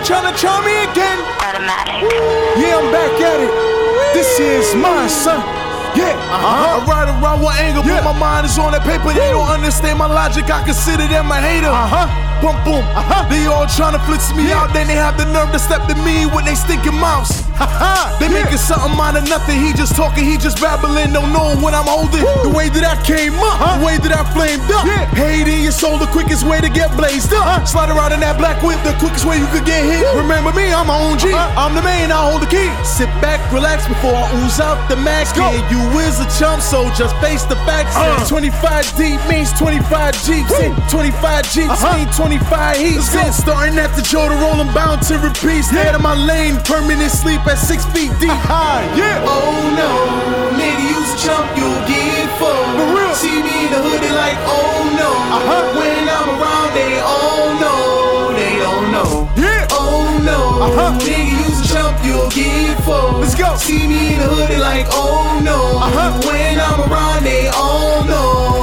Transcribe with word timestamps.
they 0.00 0.06
tryna 0.08 0.32
charm 0.36 0.64
me 0.64 0.72
again. 0.88 1.18
Automatic. 1.44 2.00
Yeah, 2.56 2.78
I'm 2.80 2.88
back 2.92 3.12
at 3.20 3.40
it. 3.44 3.52
This 4.14 4.38
is 4.40 4.74
my 4.74 5.06
son. 5.06 5.40
Yeah, 5.94 6.14
Uh-huh. 6.30 6.80
I 6.80 6.86
ride 6.86 7.08
around 7.10 7.40
with 7.42 7.54
anger, 7.60 7.82
Yeah. 7.84 8.00
but 8.00 8.14
my 8.14 8.18
mind 8.18 8.46
is 8.46 8.56
on 8.58 8.72
that 8.72 8.84
paper. 8.84 9.12
They 9.12 9.30
don't 9.30 9.48
understand 9.50 9.98
my 9.98 10.06
logic. 10.06 10.48
I 10.50 10.62
consider 10.62 11.06
them 11.08 11.30
a 11.30 11.36
hater. 11.36 11.66
Uh-huh. 11.68 12.06
Boom, 12.40 12.56
boom. 12.64 12.84
Uh-huh. 12.96 13.26
They 13.28 13.46
all 13.46 13.66
tryna 13.66 14.00
flex 14.06 14.32
me 14.34 14.48
Yeah. 14.48 14.62
out, 14.62 14.72
then 14.72 14.86
they 14.86 14.94
have 14.94 15.18
the 15.18 15.26
nerve 15.26 15.50
to 15.52 15.58
step 15.58 15.86
to 15.88 15.94
me 15.96 16.26
with 16.26 16.44
they 16.46 16.54
stinking 16.54 16.94
mouths. 16.98 17.42
They 18.20 18.26
Yeah. 18.28 18.44
making 18.44 18.58
something 18.58 19.00
out 19.00 19.16
of 19.16 19.24
nothing. 19.28 19.58
He 19.64 19.72
just 19.72 19.96
talking, 19.96 20.24
he 20.24 20.36
just 20.36 20.60
babbling. 20.60 21.12
Don't 21.12 21.32
know 21.32 21.56
what 21.56 21.72
I'm 21.74 21.86
holding. 21.88 22.20
The 22.42 22.48
way 22.52 22.68
that 22.68 22.84
I 22.84 22.96
came 23.02 23.32
up, 23.40 23.60
Uh-huh. 23.60 23.78
the 23.78 23.84
way 23.86 23.96
that 23.98 24.12
I 24.12 24.22
flamed 24.36 24.68
up. 24.70 24.84
Yeah. 24.84 25.06
Hate 25.16 25.48
in 25.48 25.62
your 25.62 25.72
soul, 25.72 25.96
the 25.98 26.06
quickest 26.08 26.44
way 26.44 26.60
to 26.60 26.68
get 26.68 26.94
blazed 26.96 27.32
up. 27.32 27.46
Uh-huh. 27.46 27.64
Slide 27.64 27.90
around 27.90 28.12
in 28.12 28.20
that 28.20 28.36
black 28.36 28.62
whip, 28.62 28.76
the 28.84 28.92
quickest 29.00 29.24
way 29.24 29.38
you 29.38 29.46
could 29.48 29.64
get 29.64 29.82
hit. 29.84 30.04
Remember 30.14 30.52
me, 30.52 30.72
I'm 30.72 30.86
my 30.88 30.98
own 31.00 31.16
G. 31.18 31.32
Uh-huh. 31.32 31.60
I'm 31.62 31.74
the 31.74 31.82
man, 31.82 32.12
I 32.12 32.20
hold 32.30 32.42
the 32.42 32.46
key. 32.46 32.68
Sit 32.84 33.08
back, 33.24 33.40
relax 33.52 33.86
before 33.88 34.12
I 34.14 34.26
ooze 34.44 34.60
out 34.60 34.76
the 34.88 34.96
max. 34.96 35.32
Yeah, 35.36 35.52
you 35.72 35.80
is 36.00 36.20
a 36.20 36.28
chump, 36.38 36.60
so 36.62 36.90
just 36.90 37.16
face 37.24 37.44
the 37.44 37.56
facts. 37.68 37.96
Uh. 37.96 38.24
25 38.28 38.84
deep 38.96 39.20
means 39.28 39.50
25 39.58 40.12
Jeeps. 40.24 40.50
Woo. 40.50 40.64
in. 40.64 40.72
25 40.92 41.44
Jeeps 41.52 41.70
Uh-huh. 41.72 41.96
mean 41.96 42.08
25 42.12 42.76
heats. 42.76 43.08
Starting 43.32 43.78
at 43.78 43.94
the 43.96 44.02
Joe 44.02 44.28
to 44.28 44.34
roll, 44.36 44.60
I'm 44.60 44.72
bound 44.74 45.02
to 45.08 45.18
repeat. 45.18 45.64
Stay 45.64 45.88
out 45.88 45.94
of 45.94 46.02
my 46.02 46.14
lane, 46.14 46.60
permanent 46.64 47.10
sleep 47.10 47.40
at 47.50 47.58
six 47.58 47.84
feet 47.86 48.12
deep. 48.22 48.30
Ah, 48.46 48.78
yeah. 48.94 49.18
Oh 49.26 49.58
no, 49.74 49.90
nigga, 50.54 50.84
you's 50.90 51.10
a 51.14 51.18
chump, 51.18 51.46
you'll 51.58 51.82
get 51.90 52.28
full. 52.38 52.64
For 52.78 52.86
real. 52.94 53.14
See 53.14 53.42
me 53.42 53.66
in 53.66 53.70
the 53.74 53.82
hoodie 53.82 54.14
like, 54.14 54.38
oh 54.46 54.86
no. 54.94 55.10
Uh-huh. 55.10 55.62
When 55.78 56.06
I'm 56.08 56.28
around, 56.38 56.70
they 56.78 56.94
all 57.02 57.48
know, 57.58 58.32
they 58.38 58.54
don't 58.62 58.88
know. 58.94 59.10
Yeah. 59.36 59.66
Oh 59.72 60.06
no, 60.22 60.38
Uh-huh. 60.66 60.98
nigga, 61.02 61.26
you's 61.42 61.58
a 61.60 61.74
chump, 61.74 61.98
you'll 62.06 62.30
get 62.30 62.78
full. 62.86 63.18
Let's 63.20 63.34
go. 63.34 63.56
See 63.56 63.86
me 63.86 64.14
in 64.14 64.18
the 64.22 64.28
hoodie 64.30 64.58
like, 64.62 64.86
oh 64.92 65.40
no. 65.42 65.58
Uh-huh. 65.86 66.22
When 66.26 66.54
I'm 66.60 66.80
around, 66.86 67.24
they 67.24 67.48
all 67.48 68.04
know, 68.04 68.59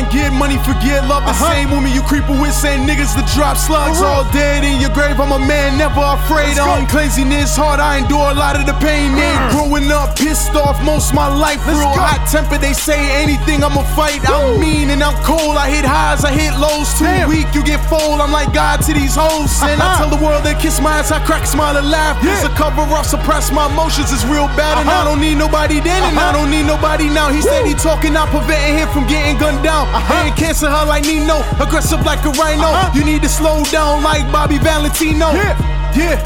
line, 0.00 0.10
get 0.12 0.32
money, 0.32 0.56
forget 0.58 1.06
love. 1.08 1.24
The 1.24 1.30
Uh-huh. 1.30 1.52
same 1.52 1.70
woman 1.70 1.92
you 1.92 2.02
creepin' 2.02 2.40
with, 2.40 2.54
saying 2.54 2.86
niggas 2.86 3.14
to 3.14 3.22
drop 3.34 3.56
slugs. 3.56 3.98
Real. 4.00 4.08
All 4.10 4.24
dead 4.32 4.64
in 4.64 4.80
your 4.80 4.90
grave, 4.90 5.20
I'm 5.20 5.32
a 5.32 5.38
man, 5.38 5.76
never 5.78 6.00
afraid. 6.00 6.58
I'm 6.58 6.86
craziness 6.86 7.56
hard, 7.56 7.80
I 7.80 7.98
endure 7.98 8.30
a 8.30 8.34
lot 8.34 8.56
of 8.56 8.66
the 8.66 8.74
pain. 8.74 9.16
Yeah, 9.16 9.50
growing 9.50 9.90
up, 9.92 10.16
pissed 10.16 10.54
off 10.54 10.80
most 10.82 11.10
of 11.10 11.14
my 11.14 11.28
life. 11.28 11.60
Let's 11.66 11.78
Real 11.78 11.94
go. 11.94 12.00
hot 12.00 12.26
temper, 12.28 12.58
they 12.58 12.72
say 12.72 13.22
anything, 13.22 13.62
I'ma 13.64 13.82
fight. 13.96 14.20
I'm 14.28 14.58
mean 14.60 14.90
and 14.90 15.02
I'm 15.02 15.16
cold. 15.24 15.56
I 15.56 15.68
hit 15.70 15.84
highs, 15.84 16.24
I 16.24 16.30
hit 16.32 16.56
lows. 16.58 16.92
Too 16.98 17.04
Damn. 17.04 17.28
weak, 17.28 17.46
you 17.54 17.62
get 17.62 17.80
fold. 17.88 18.20
I'm 18.20 18.32
like 18.32 18.52
God 18.52 18.82
to 18.86 18.92
these 18.94 19.14
hoes. 19.14 19.50
And 19.62 19.80
I 19.80 19.86
Uh-huh. 19.86 19.98
tell 19.98 20.10
the 20.10 20.22
world 20.24 20.42
they 20.44 20.54
kiss 20.54 20.80
my 20.80 20.98
ass, 20.98 21.10
I 21.12 21.18
crack, 21.20 21.46
smile, 21.46 21.76
and 21.76 21.90
laugh. 21.90 22.16
It's 22.22 22.42
Yeah. 22.42 22.48
a 22.50 22.54
cover 22.56 22.82
up, 22.94 23.04
suppress 23.06 23.50
my 23.52 23.66
emotions. 23.66 24.12
It's 24.12 24.24
real 24.24 24.48
bad, 24.56 24.78
and 24.78 24.88
I 24.88 24.94
Uh-huh. 24.94 25.04
don't 25.10 25.20
need 25.20 25.36
nobody 25.38 25.80
then, 25.80 26.02
and 26.02 26.18
I 26.18 26.22
Uh-huh. 26.22 26.32
don't 26.32 26.50
need 26.50 26.66
nobody 26.66 27.08
now. 27.08 27.28
He 27.28 27.40
said 27.42 27.66
he 27.66 27.74
talking, 27.74 28.16
I'm 28.16 28.28
preventing 28.28 28.78
him 28.78 28.88
from 28.92 29.04
getting 29.06 29.36
gunned 29.38 29.62
down. 29.62 29.88
Uh-huh. 29.90 30.14
I 30.14 30.26
ain't 30.28 30.36
cancer 30.36 30.70
her 30.70 30.86
like 30.86 31.04
Nino, 31.04 31.42
aggressive 31.58 32.04
like 32.06 32.24
a 32.24 32.30
rhino. 32.38 32.70
Uh-huh. 32.70 32.94
You 32.94 33.04
need 33.04 33.22
to 33.22 33.28
slow 33.28 33.62
down 33.74 34.02
like 34.02 34.22
Bobby 34.30 34.58
Valentino. 34.58 35.34
Yeah. 35.34 35.58
yeah. 35.98 36.18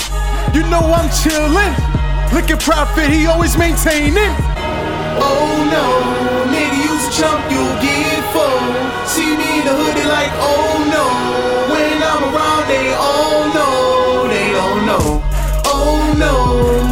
You 0.52 0.62
know 0.68 0.84
I'm 0.92 1.08
chillin'. 1.08 1.72
Look 2.34 2.50
at 2.50 2.60
Prophet, 2.60 3.08
he 3.08 3.26
always 3.26 3.56
maintaining. 3.56 4.34
Oh 5.16 5.54
no, 5.70 5.86
nigga, 6.50 6.76
you's 6.82 7.06
a 7.06 7.12
chump, 7.14 7.40
you'll 7.46 7.78
get 7.78 8.20
full. 8.34 8.58
See 9.06 9.32
me 9.38 9.60
in 9.60 9.64
the 9.64 9.70
hoodie 9.70 10.08
like, 10.10 10.34
oh 10.42 10.82
no. 10.90 11.06
When 11.70 12.02
I'm 12.02 12.34
around, 12.34 12.66
they 12.66 12.90
all 12.98 13.46
know, 13.54 14.26
they 14.26 14.50
don't 14.50 14.82
know. 14.84 15.22
Oh 15.70 16.02
no, 16.18 16.34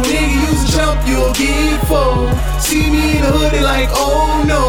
nigga, 0.07 0.47
you's 0.47 0.63
a 0.63 0.77
chump, 0.77 1.03
you'll 1.05 1.33
get 1.33 1.83
full. 1.91 2.31
See 2.59 2.89
me 2.89 3.17
in 3.17 3.21
the 3.21 3.31
hoodie 3.31 3.59
like, 3.59 3.89
oh 3.91 4.43
no. 4.47 4.63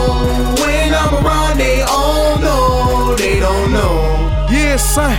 When 0.61 0.93
I'm 0.93 1.25
around, 1.25 1.59
they 1.59 1.83
Yeah, 4.75 4.81
son, 4.81 5.13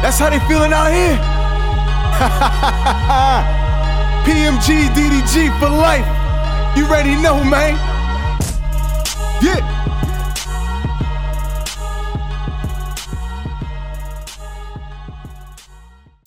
that's 0.00 0.18
how 0.18 0.30
they 0.30 0.38
feeling 0.48 0.72
out 0.72 0.90
here. 0.90 1.12
PMG, 4.24 4.88
DDG 4.96 5.52
for 5.60 5.68
life. 5.68 6.06
You 6.74 6.86
already 6.86 7.14
know, 7.20 7.44
man. 7.44 7.76
Yeah. 9.42 9.87